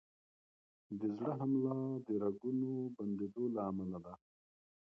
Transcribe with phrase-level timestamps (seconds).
[0.99, 4.13] د زړه حمله د رګونو بندېدو له امله ده.